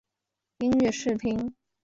[0.57, 1.53] 音乐试听